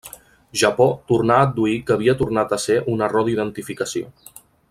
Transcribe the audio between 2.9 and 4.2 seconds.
un error d'identificació.